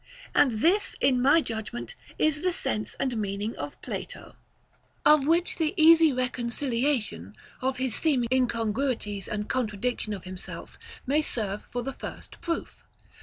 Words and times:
And 0.33 0.53
this, 0.61 0.95
in 0.99 1.21
my 1.21 1.41
judgment, 1.41 1.93
is 2.17 2.41
the 2.41 2.51
sense 2.51 2.95
and 2.99 3.15
meaning 3.17 3.55
of 3.55 3.79
Plato. 3.83 4.35
8. 5.05 5.05
Of 5.11 5.27
which 5.27 5.57
the 5.57 5.75
easy 5.77 6.11
reconciliation 6.11 7.35
of 7.61 7.77
his 7.77 7.93
seeming 7.93 8.27
incongruities 8.31 9.27
and 9.27 9.47
contradiction 9.47 10.13
of 10.13 10.23
himself 10.23 10.79
may 11.05 11.21
serve 11.21 11.67
for 11.69 11.83
the 11.83 11.93
first 11.93 12.41
proof. 12.41 12.83